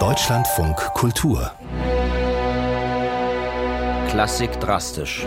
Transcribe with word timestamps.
Deutschlandfunk 0.00 0.76
Kultur. 0.94 1.52
Klassik 4.08 4.58
drastisch. 4.58 5.24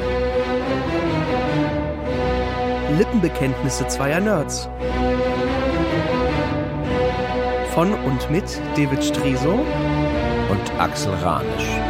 Lippenbekenntnisse 2.98 3.88
zweier 3.88 4.20
Nerds. 4.20 4.68
Von 7.74 7.94
und 7.94 8.30
mit 8.30 8.60
David 8.76 9.02
Striso 9.02 9.54
und 10.50 10.72
Axel 10.78 11.14
Ranisch. 11.14 11.87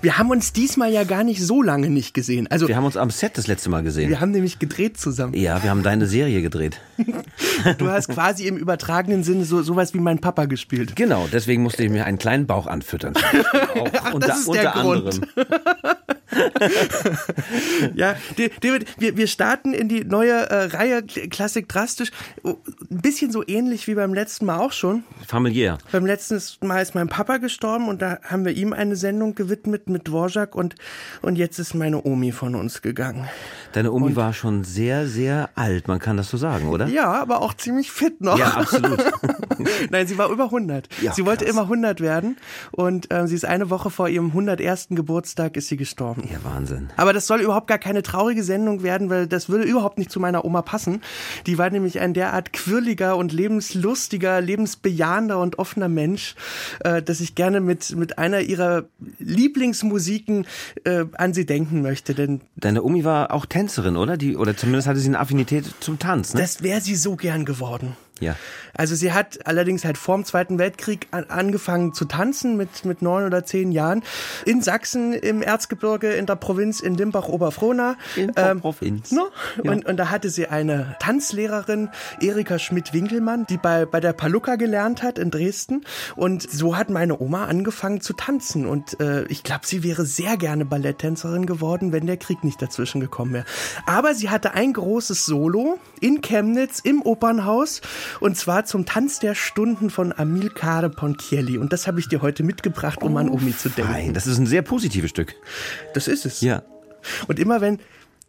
Wir 0.00 0.18
haben 0.18 0.30
uns 0.30 0.52
diesmal 0.52 0.92
ja 0.92 1.04
gar 1.04 1.24
nicht 1.24 1.42
so 1.42 1.62
lange 1.62 1.90
nicht 1.90 2.14
gesehen. 2.14 2.46
Also 2.50 2.68
wir 2.68 2.76
haben 2.76 2.84
uns 2.84 2.96
am 2.96 3.10
Set 3.10 3.36
das 3.36 3.46
letzte 3.46 3.70
Mal 3.70 3.82
gesehen. 3.82 4.08
Wir 4.08 4.20
haben 4.20 4.30
nämlich 4.30 4.58
gedreht 4.58 4.98
zusammen. 4.98 5.34
Ja, 5.34 5.62
wir 5.62 5.70
haben 5.70 5.82
deine 5.82 6.06
Serie 6.06 6.42
gedreht. 6.42 6.80
du 7.78 7.88
hast 7.88 8.08
quasi 8.08 8.46
im 8.46 8.56
übertragenen 8.56 9.24
Sinne 9.24 9.44
so 9.44 9.62
sowas 9.62 9.94
wie 9.94 10.00
mein 10.00 10.20
Papa 10.20 10.46
gespielt. 10.46 10.96
Genau, 10.96 11.28
deswegen 11.32 11.62
musste 11.62 11.84
ich 11.84 11.90
mir 11.90 12.06
einen 12.06 12.18
kleinen 12.18 12.46
Bauch 12.46 12.66
anfüttern. 12.66 13.14
Auch 13.74 13.90
Ach, 14.02 14.14
unter, 14.14 14.28
das 14.28 14.40
ist 14.40 14.54
der 14.54 14.70
Grund. 14.70 15.20
ja, 17.94 18.16
David, 18.60 18.86
wir, 18.98 19.16
wir 19.16 19.26
starten 19.26 19.74
in 19.74 19.88
die 19.88 20.04
neue 20.04 20.32
äh, 20.32 20.64
Reihe 20.64 21.02
Klassik 21.02 21.68
drastisch. 21.68 22.10
Ein 22.44 22.56
bisschen 22.88 23.32
so 23.32 23.44
ähnlich 23.46 23.86
wie 23.88 23.94
beim 23.94 24.14
letzten 24.14 24.46
Mal 24.46 24.58
auch 24.58 24.72
schon. 24.72 25.04
Familiär. 25.26 25.78
Beim 25.90 26.06
letzten 26.06 26.40
Mal 26.66 26.80
ist 26.82 26.94
mein 26.94 27.08
Papa 27.08 27.38
gestorben 27.38 27.88
und 27.88 28.02
da 28.02 28.18
haben 28.22 28.44
wir 28.44 28.52
ihm 28.52 28.72
eine 28.72 28.96
Sendung 28.96 29.34
gewidmet 29.34 29.88
mit 29.88 30.08
Dvorak 30.08 30.54
und, 30.54 30.74
und 31.20 31.36
jetzt 31.36 31.58
ist 31.58 31.74
meine 31.74 32.04
Omi 32.04 32.32
von 32.32 32.54
uns 32.54 32.82
gegangen. 32.82 33.28
Deine 33.72 33.92
Omi 33.92 34.08
und, 34.08 34.16
war 34.16 34.32
schon 34.32 34.64
sehr, 34.64 35.06
sehr 35.06 35.50
alt, 35.54 35.88
man 35.88 35.98
kann 35.98 36.16
das 36.16 36.28
so 36.28 36.36
sagen, 36.36 36.68
oder? 36.68 36.86
Ja, 36.88 37.12
aber 37.12 37.40
auch 37.42 37.54
ziemlich 37.54 37.90
fit 37.90 38.20
noch. 38.20 38.38
Ja, 38.38 38.54
absolut. 38.54 39.00
Nein, 39.90 40.06
sie 40.06 40.18
war 40.18 40.30
über 40.30 40.44
100. 40.44 40.88
Ja, 41.02 41.12
sie 41.12 41.24
wollte 41.24 41.44
krass. 41.44 41.54
immer 41.54 41.62
100 41.62 42.00
werden 42.00 42.36
und 42.70 43.12
äh, 43.12 43.26
sie 43.26 43.34
ist 43.34 43.44
eine 43.44 43.70
Woche 43.70 43.90
vor 43.90 44.08
ihrem 44.08 44.28
101. 44.28 44.88
Geburtstag 44.90 45.56
ist 45.56 45.68
sie 45.68 45.76
gestorben. 45.76 46.28
Ja, 46.30 46.38
Wahnsinn. 46.42 46.90
Aber 46.96 47.12
das 47.12 47.26
soll 47.26 47.40
überhaupt 47.40 47.66
gar 47.66 47.78
keine 47.78 48.02
traurige 48.02 48.42
Sendung 48.42 48.82
werden, 48.82 49.10
weil 49.10 49.26
das 49.26 49.48
würde 49.48 49.64
überhaupt 49.64 49.98
nicht 49.98 50.10
zu 50.10 50.20
meiner 50.20 50.44
Oma 50.44 50.62
passen. 50.62 51.02
Die 51.46 51.58
war 51.58 51.70
nämlich 51.70 52.00
ein 52.00 52.14
derart 52.14 52.52
quirliger 52.52 53.16
und 53.16 53.32
lebenslustiger, 53.32 54.40
lebensbejahender 54.40 55.38
und 55.38 55.58
offener 55.58 55.88
Mensch, 55.88 56.34
äh, 56.80 57.02
dass 57.02 57.20
ich 57.20 57.34
gerne 57.34 57.60
mit, 57.60 57.94
mit 57.96 58.18
einer 58.18 58.40
ihrer 58.40 58.84
Lieblingsmusiken 59.18 60.46
äh, 60.84 61.04
an 61.14 61.34
sie 61.34 61.46
denken 61.46 61.82
möchte. 61.82 62.14
Denn 62.14 62.40
Deine 62.56 62.82
Omi 62.82 63.04
war 63.04 63.32
auch 63.32 63.46
Tänzerin, 63.46 63.96
oder? 63.96 64.16
Die, 64.16 64.36
oder 64.36 64.56
zumindest 64.56 64.88
hatte 64.88 65.00
sie 65.00 65.08
eine 65.08 65.20
Affinität 65.20 65.64
zum 65.80 65.98
Tanz, 65.98 66.34
ne? 66.34 66.40
Das 66.40 66.62
wäre 66.62 66.80
sie 66.80 66.94
so 66.94 67.16
gern 67.16 67.44
geworden. 67.44 67.96
Ja. 68.22 68.36
Also 68.74 68.94
sie 68.94 69.12
hat 69.12 69.46
allerdings 69.46 69.84
halt 69.84 69.98
vor 69.98 70.16
dem 70.16 70.24
Zweiten 70.24 70.58
Weltkrieg 70.58 71.08
an, 71.10 71.24
angefangen 71.28 71.92
zu 71.92 72.04
tanzen 72.04 72.56
mit, 72.56 72.84
mit 72.84 73.02
neun 73.02 73.26
oder 73.26 73.44
zehn 73.44 73.72
Jahren 73.72 74.02
in 74.46 74.62
Sachsen 74.62 75.12
im 75.12 75.42
Erzgebirge 75.42 76.12
in 76.12 76.26
der 76.26 76.36
Provinz 76.36 76.80
in 76.80 76.94
Limbach-Oberfrohna. 76.94 77.96
In 78.16 78.32
der 78.32 78.52
ähm, 78.52 78.60
Provinz. 78.60 79.10
No? 79.10 79.28
Ja. 79.62 79.72
Und, 79.72 79.84
und 79.84 79.96
da 79.96 80.10
hatte 80.10 80.30
sie 80.30 80.46
eine 80.46 80.96
Tanzlehrerin, 81.00 81.90
Erika 82.20 82.58
Schmidt-Winkelmann, 82.58 83.46
die 83.46 83.58
bei, 83.58 83.84
bei 83.84 84.00
der 84.00 84.12
Paluca 84.12 84.56
gelernt 84.56 85.02
hat 85.02 85.18
in 85.18 85.30
Dresden. 85.30 85.84
Und 86.16 86.48
so 86.48 86.76
hat 86.76 86.88
meine 86.88 87.20
Oma 87.20 87.46
angefangen 87.46 88.00
zu 88.00 88.12
tanzen. 88.14 88.66
Und 88.66 89.00
äh, 89.00 89.24
ich 89.24 89.42
glaube, 89.42 89.66
sie 89.66 89.82
wäre 89.82 90.06
sehr 90.06 90.36
gerne 90.36 90.64
Balletttänzerin 90.64 91.46
geworden, 91.46 91.92
wenn 91.92 92.06
der 92.06 92.16
Krieg 92.16 92.44
nicht 92.44 92.62
dazwischen 92.62 93.00
gekommen 93.00 93.32
wäre. 93.32 93.44
Aber 93.86 94.14
sie 94.14 94.30
hatte 94.30 94.54
ein 94.54 94.72
großes 94.72 95.26
Solo 95.26 95.78
in 96.00 96.20
Chemnitz 96.22 96.80
im 96.80 97.02
Opernhaus 97.02 97.80
und 98.20 98.36
zwar 98.36 98.64
zum 98.64 98.86
Tanz 98.86 99.18
der 99.18 99.34
Stunden 99.34 99.90
von 99.90 100.12
Amilcare 100.16 100.90
Ponchielli. 100.90 101.58
Und 101.58 101.72
das 101.72 101.86
habe 101.86 102.00
ich 102.00 102.08
dir 102.08 102.22
heute 102.22 102.42
mitgebracht, 102.42 103.02
um 103.02 103.14
oh, 103.14 103.18
an 103.18 103.28
Omi 103.28 103.56
zu 103.56 103.68
denken. 103.68 103.92
Nein, 103.92 104.14
das 104.14 104.26
ist 104.26 104.38
ein 104.38 104.46
sehr 104.46 104.62
positives 104.62 105.10
Stück. 105.10 105.34
Das 105.94 106.08
ist 106.08 106.26
es. 106.26 106.40
Ja. 106.40 106.62
Und 107.28 107.38
immer 107.38 107.60
wenn, 107.60 107.78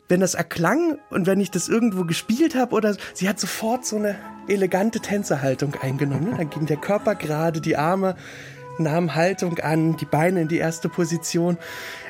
wenn 0.07 0.19
das 0.19 0.33
erklang 0.33 0.97
und 1.09 1.27
wenn 1.27 1.39
ich 1.39 1.51
das 1.51 1.69
irgendwo 1.69 2.03
gespielt 2.03 2.55
habe 2.55 2.75
oder 2.75 2.95
sie 3.13 3.29
hat 3.29 3.39
sofort 3.39 3.85
so 3.85 3.97
eine 3.97 4.15
elegante 4.47 4.99
Tänzerhaltung 4.99 5.75
eingenommen. 5.81 6.35
Dann 6.37 6.49
ging 6.49 6.65
der 6.65 6.77
Körper 6.77 7.15
gerade, 7.15 7.61
die 7.61 7.77
Arme 7.77 8.15
nahm 8.77 9.15
Haltung 9.15 9.59
an, 9.59 9.97
die 9.97 10.05
Beine 10.05 10.41
in 10.41 10.47
die 10.47 10.57
erste 10.57 10.89
Position. 10.89 11.57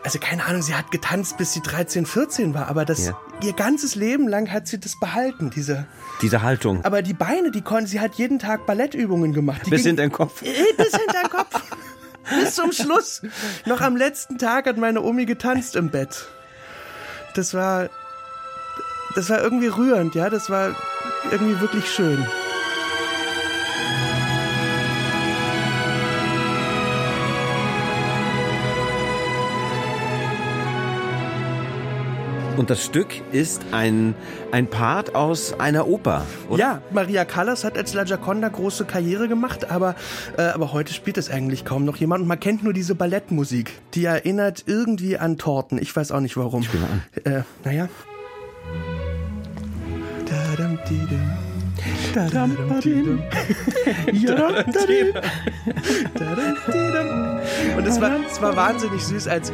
Also 0.03 0.19
keine 0.19 0.45
Ahnung, 0.45 0.61
sie 0.61 0.75
hat 0.75 0.91
getanzt, 0.91 1.37
bis 1.37 1.53
sie 1.53 1.61
13, 1.61 2.05
14 2.05 2.53
war, 2.53 2.67
aber 2.67 2.85
das 2.85 3.07
ja. 3.07 3.17
ihr 3.43 3.53
ganzes 3.53 3.95
Leben 3.95 4.27
lang 4.27 4.51
hat 4.51 4.67
sie 4.67 4.79
das 4.79 4.99
behalten, 4.99 5.49
diese 5.49 5.85
diese 6.21 6.41
Haltung. 6.41 6.83
Aber 6.85 7.01
die 7.01 7.13
Beine, 7.13 7.51
die 7.51 7.61
konnte 7.61 7.87
sie 7.87 7.99
hat 7.99 8.15
jeden 8.15 8.39
Tag 8.39 8.65
Ballettübungen 8.65 9.33
gemacht. 9.33 9.61
Die 9.65 9.69
bis 9.69 9.83
hinter 9.83 10.03
den 10.03 10.11
Kopf. 10.11 10.41
Äh, 10.41 10.73
bis 10.77 10.91
hinter 10.91 11.21
den 11.23 11.29
Kopf. 11.29 11.61
bis 12.39 12.55
zum 12.55 12.71
Schluss. 12.71 13.21
Noch 13.65 13.81
am 13.81 13.95
letzten 13.95 14.37
Tag 14.37 14.65
hat 14.65 14.77
meine 14.77 15.01
Omi 15.01 15.25
getanzt 15.25 15.75
im 15.75 15.89
Bett. 15.89 16.27
Das 17.35 17.53
war 17.53 17.89
das 19.15 19.29
war 19.29 19.41
irgendwie 19.41 19.67
rührend, 19.67 20.15
ja, 20.15 20.29
das 20.29 20.49
war 20.49 20.75
irgendwie 21.31 21.59
wirklich 21.61 21.87
schön. 21.91 22.25
Und 32.57 32.69
das 32.69 32.85
Stück 32.85 33.07
ist 33.31 33.61
ein, 33.71 34.13
ein 34.51 34.67
Part 34.67 35.15
aus 35.15 35.59
einer 35.59 35.87
Oper, 35.87 36.25
oder? 36.49 36.59
Ja, 36.59 36.81
Maria 36.91 37.25
Callas 37.25 37.63
hat 37.63 37.77
als 37.77 37.93
La 37.93 38.03
Gioconda 38.03 38.49
große 38.49 38.85
Karriere 38.85 39.27
gemacht, 39.27 39.71
aber, 39.71 39.95
äh, 40.37 40.43
aber 40.43 40.71
heute 40.71 40.93
spielt 40.93 41.17
es 41.17 41.31
eigentlich 41.31 41.65
kaum 41.65 41.83
noch 41.83 41.97
jemand. 41.97 42.21
Und 42.21 42.27
man 42.27 42.39
kennt 42.39 42.63
nur 42.63 42.73
diese 42.73 42.93
Ballettmusik. 42.93 43.71
Die 43.95 44.05
erinnert 44.05 44.63
irgendwie 44.67 45.17
an 45.17 45.37
Torten. 45.37 45.79
Ich 45.81 45.95
weiß 45.95 46.11
auch 46.11 46.19
nicht 46.19 46.37
warum. 46.37 46.61
Ich 46.61 46.69
bin 46.69 46.83
an. 46.83 47.03
Äh, 47.23 47.41
naja. 47.63 47.89
Und 57.77 57.87
es 57.87 57.99
war, 57.99 58.11
es 58.31 58.41
war 58.41 58.55
wahnsinnig 58.55 59.03
süß, 59.03 59.27
als 59.27 59.49
äh, 59.49 59.53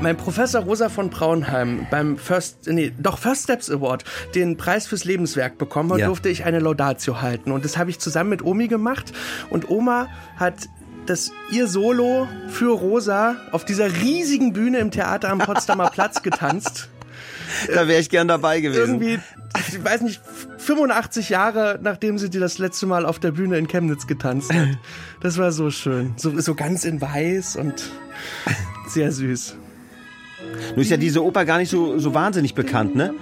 mein 0.00 0.16
Professor 0.16 0.62
Rosa 0.62 0.88
von 0.88 1.10
Braunheim 1.10 1.86
beim 1.90 2.16
First, 2.16 2.66
nee, 2.66 2.92
doch 2.98 3.18
First 3.18 3.44
Steps 3.44 3.70
Award 3.70 4.04
den 4.34 4.56
Preis 4.56 4.86
fürs 4.86 5.04
Lebenswerk 5.04 5.58
bekommen 5.58 5.92
hat, 5.92 5.98
ja. 5.98 6.06
durfte 6.06 6.28
ich 6.28 6.44
eine 6.44 6.60
Laudatio 6.60 7.20
halten. 7.20 7.52
Und 7.52 7.64
das 7.64 7.76
habe 7.76 7.90
ich 7.90 7.98
zusammen 7.98 8.30
mit 8.30 8.44
Omi 8.44 8.68
gemacht. 8.68 9.12
Und 9.50 9.68
Oma 9.70 10.08
hat 10.36 10.68
das 11.06 11.32
ihr 11.50 11.66
Solo 11.66 12.28
für 12.48 12.72
Rosa 12.72 13.36
auf 13.50 13.64
dieser 13.64 13.92
riesigen 13.92 14.52
Bühne 14.52 14.78
im 14.78 14.90
Theater 14.90 15.30
am 15.30 15.38
Potsdamer 15.38 15.90
Platz 15.90 16.22
getanzt. 16.22 16.88
Da 17.74 17.88
wäre 17.88 17.98
ich 17.98 18.10
gern 18.10 18.28
dabei 18.28 18.60
gewesen. 18.60 19.00
Irgendwie, 19.00 19.18
ich 19.70 19.82
weiß 19.82 20.02
nicht, 20.02 20.20
85 20.58 21.30
Jahre 21.30 21.78
nachdem 21.82 22.18
sie 22.18 22.28
die 22.28 22.38
das 22.38 22.58
letzte 22.58 22.84
Mal 22.84 23.06
auf 23.06 23.18
der 23.18 23.30
Bühne 23.30 23.56
in 23.56 23.66
Chemnitz 23.66 24.06
getanzt 24.06 24.52
hat. 24.52 24.68
Das 25.20 25.38
war 25.38 25.50
so 25.50 25.70
schön. 25.70 26.12
So, 26.18 26.38
so 26.38 26.54
ganz 26.54 26.84
in 26.84 27.00
weiß 27.00 27.56
und 27.56 27.90
sehr 28.86 29.10
süß. 29.12 29.56
Nur 30.74 30.78
ist 30.78 30.90
ja 30.90 30.96
diese 30.96 31.24
Oper 31.24 31.44
gar 31.44 31.58
nicht 31.58 31.70
so, 31.70 31.98
so 31.98 32.14
wahnsinnig 32.14 32.54
bekannt, 32.54 32.94
ne? 32.94 33.14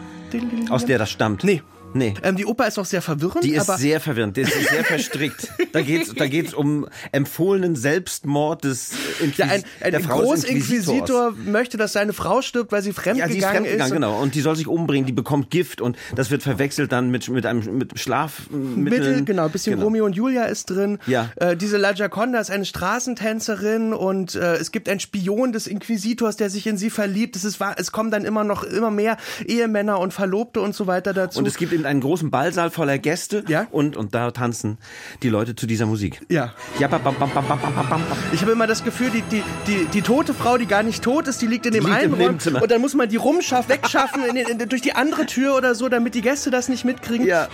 Aus 0.71 0.84
der 0.84 0.99
das 0.99 1.10
stammt. 1.10 1.44
Nee. 1.44 1.62
Nee. 1.95 2.15
Ähm, 2.23 2.37
die 2.37 2.47
Oper 2.47 2.67
ist 2.67 2.79
auch 2.79 2.85
sehr 2.85 3.03
verwirrend. 3.03 3.45
Die 3.45 3.55
ist 3.55 3.67
sehr 3.79 4.01
verwirrend, 4.01 4.37
die 4.37 4.43
ist 4.43 4.53
sehr 4.53 4.85
verstrickt. 4.85 5.49
Da 5.73 5.83
geht's, 5.83 6.13
da 6.15 6.27
geht's 6.27 6.55
um 6.55 6.87
empfohlenen 7.13 7.77
Selbstmord 7.77 8.65
des 8.65 8.93
Inquis 9.21 9.39
ja, 9.39 9.47
ein, 9.47 9.65
ein 9.81 9.91
der 9.93 10.01
Frau 10.01 10.21
Großinquisitor 10.21 11.33
möchte, 11.33 11.77
dass 11.77 11.93
seine 11.93 12.13
Frau 12.13 12.43
stirbt, 12.43 12.73
weil 12.73 12.83
sie 12.83 12.93
fremdgegangen 12.93 13.29
ja, 13.29 13.33
sie 13.33 13.39
ist. 13.39 13.47
Fremdgegangen, 13.47 13.87
ist. 13.87 13.93
genau. 13.93 14.21
Und 14.21 14.35
die 14.35 14.41
soll 14.41 14.57
sich 14.57 14.69
umbringen, 14.69 15.07
die 15.07 15.13
bekommt 15.13 15.51
Gift 15.51 15.81
und 15.81 15.97
das 16.15 16.31
wird 16.31 16.43
verwechselt 16.43 16.93
dann 16.93 17.11
mit, 17.11 17.29
mit 17.29 17.47
einem 17.47 17.77
mit 17.77 17.99
Schlafmittel. 17.99 18.77
Mittel, 18.77 19.25
genau, 19.25 19.44
ein 19.44 19.50
bisschen 19.50 19.75
genau. 19.75 19.85
Romeo 19.85 20.05
und 20.05 20.15
Julia 20.15 20.44
ist 20.44 20.67
drin. 20.67 20.99
Ja. 21.06 21.31
Äh, 21.37 21.56
diese 21.56 21.77
La 21.77 21.93
Gioconda 21.93 22.41
ist 22.41 22.50
eine 22.50 22.65
Straßentänzerin 22.65 23.93
und 23.93 24.35
äh, 24.35 24.56
es 24.56 24.73
gibt 24.73 24.89
einen 24.89 25.00
Spion 25.00 25.53
des 25.53 25.67
Inquisitors, 25.67 26.37
der 26.37 26.50
sich 26.50 26.67
in 26.67 26.77
sie 26.77 26.91
verliebt. 26.91 27.37
Es, 27.37 27.44
ist, 27.44 27.59
es 27.77 27.93
kommen 27.93 28.11
dann 28.11 28.25
immer 28.25 28.44
noch 28.44 28.65
immer 28.65 28.91
mehr 28.91 29.17
Ehemänner 29.47 30.00
und 30.00 30.12
Verlobte 30.12 30.61
und 30.61 30.75
so 30.75 30.87
weiter 30.87 31.12
dazu. 31.12 31.39
Und 31.39 31.47
es 31.47 31.56
gibt 31.56 31.73
in 31.76 31.87
einen 31.87 32.00
großen 32.00 32.31
Ballsaal 32.31 32.70
voller 32.70 32.99
Gäste 32.99 33.44
ja? 33.49 33.67
und, 33.70 33.96
und 33.96 34.14
da 34.14 34.31
tanzen 34.31 34.78
die 35.23 35.28
Leute 35.28 35.55
zu 35.55 35.67
dieser 35.67 35.87
Musik. 35.87 36.20
Ja. 36.28 36.52
ja 36.78 36.88
bam, 36.88 37.02
bam, 37.02 37.17
bam, 37.17 37.31
bam, 37.32 37.44
bam, 37.46 37.88
bam. 37.88 38.02
Ich 38.32 38.43
habe 38.43 38.52
immer 38.52 38.67
das 38.67 38.84
Gefühl, 38.84 39.11
die, 39.11 39.23
die, 39.23 39.43
die, 39.67 39.84
die 39.87 40.02
tote 40.02 40.34
Frau, 40.34 40.58
die 40.58 40.67
gar 40.67 40.82
nicht 40.82 41.02
tot 41.02 41.28
ist, 41.28 41.40
die 41.43 41.46
liegt 41.46 41.67
in 41.67 41.73
dem 41.73 41.87
einen 41.87 42.14
Raum 42.14 42.38
und 42.61 42.70
dann 42.70 42.81
muss 42.81 42.94
man 42.94 43.08
die 43.08 43.17
rumschaffen, 43.17 43.70
wegschaffen 43.70 44.25
in, 44.25 44.37
in, 44.37 44.61
in, 44.61 44.69
durch 44.69 44.82
die 44.82 44.94
andere 44.94 45.26
Tür 45.26 45.56
oder 45.56 45.75
so, 45.75 45.88
damit 45.88 46.14
die 46.14 46.23
Gäste 46.23 46.50
das 46.50 46.69
nicht 46.69 46.84
mitkriegen. 46.84 47.26
Ja. 47.26 47.49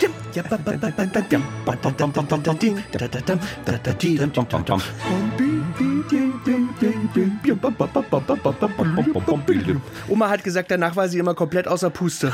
Oma 10.09 10.29
hat 10.29 10.45
gesagt, 10.45 10.71
danach 10.71 10.97
war 10.97 11.09
sie 11.09 11.19
immer 11.19 11.35
komplett 11.35 11.69
außer 11.69 11.91
Puste. 11.91 12.33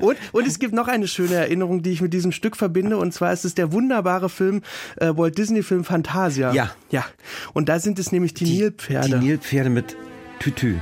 Und, 0.00 0.16
und 0.32 0.46
es 0.46 0.58
gibt 0.58 0.74
noch 0.74 0.88
eine 0.88 1.08
schöne 1.08 1.34
Erinnerung, 1.34 1.82
die 1.82 1.90
ich 1.92 2.00
mit 2.00 2.12
diesem 2.12 2.32
Stück 2.32 2.56
verbinde. 2.56 2.96
Und 2.98 3.12
zwar 3.12 3.32
ist 3.32 3.44
es 3.44 3.54
der 3.54 3.72
wunderbare 3.72 4.28
Film, 4.28 4.62
äh, 4.96 5.12
Walt 5.16 5.38
Disney-Film 5.38 5.84
Fantasia. 5.84 6.52
Ja. 6.52 6.70
Ja. 6.90 7.04
Und 7.52 7.68
da 7.68 7.78
sind 7.78 7.98
es 7.98 8.12
nämlich 8.12 8.34
die, 8.34 8.44
Die 8.44 8.58
Nilpferde. 8.58 9.18
Die 9.18 9.26
Nilpferde 9.26 9.70
mit 9.70 9.96
Tütü. 10.38 10.76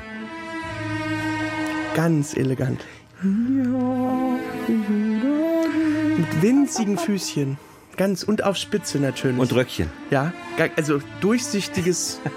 Ganz 1.95 2.35
elegant. 2.35 2.81
Mit 6.17 6.43
winzigen 6.43 6.99
Füßchen. 6.99 7.59
Ganz 7.97 8.23
und 8.23 8.43
auf 8.43 8.57
Spitze 8.57 8.99
natürlich. 8.99 9.39
Und 9.39 9.53
Röckchen. 9.53 9.91
ja, 10.11 10.33
also 10.77 11.01
durchsichtiges. 11.21 12.21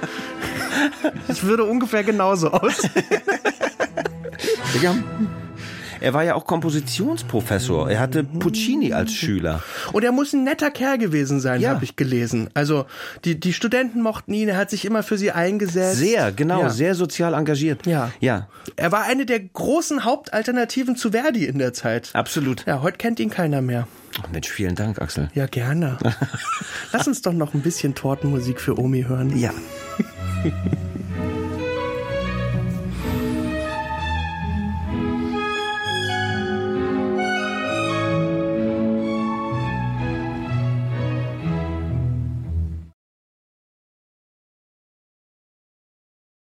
Ich 1.30 1.44
würde 1.44 1.64
ungefähr 1.64 2.04
genauso 2.04 2.52
aus. 2.52 2.82
Er 6.06 6.14
war 6.14 6.24
ja 6.24 6.36
auch 6.36 6.46
Kompositionsprofessor. 6.46 7.90
Er 7.90 8.00
hatte 8.00 8.24
Puccini 8.24 8.94
als 8.94 9.12
Schüler. 9.12 9.64
Und 9.92 10.04
er 10.04 10.12
muss 10.12 10.34
ein 10.34 10.44
netter 10.44 10.70
Kerl 10.70 11.00
gewesen 11.00 11.40
sein, 11.40 11.62
Ja. 11.62 11.72
habe 11.72 11.84
ich 11.84 11.96
gelesen. 11.96 12.50
Also 12.54 12.86
die, 13.24 13.40
die 13.40 13.54
Studenten 13.54 14.04
mochten 14.04 14.32
ihn, 14.34 14.48
er 14.50 14.58
hat 14.58 14.70
sich 14.70 14.86
immer 14.86 15.02
für 15.02 15.18
sie 15.18 15.32
eingesetzt. 15.32 15.98
Sehr, 15.98 16.32
genau, 16.32 16.62
Ja. 16.62 16.70
sehr 16.70 16.94
sozial 16.94 17.34
engagiert. 17.34 17.88
Ja. 17.88 18.12
Ja, 18.20 18.48
Er 18.76 18.92
war 18.92 19.06
eine 19.06 19.26
der 19.26 19.40
großen 19.40 20.04
Hauptalternativen 20.06 20.96
zu 20.96 21.10
Verdi 21.12 21.46
in 21.46 21.58
der 21.58 21.74
Zeit. 21.74 22.12
absolut. 22.14 22.66
Ja, 22.68 22.84
heute 22.84 22.98
kennt 22.98 23.20
ihn 23.20 23.32
keiner 23.32 23.64
mehr. 23.64 23.88
Ach, 24.22 24.30
Mensch, 24.32 24.48
vielen 24.48 24.76
Dank, 24.76 25.02
Axel. 25.02 25.30
Ja, 25.34 25.48
gerne. 25.48 25.98
Lass 26.94 27.08
uns 27.08 27.24
doch 27.24 27.34
noch 27.34 27.56
ein 27.56 27.62
bisschen 27.62 27.96
Tortenmusik 27.96 28.62
für 28.62 28.78
Omi 28.80 29.06
hören. 29.08 29.36
Ja. 29.40 29.52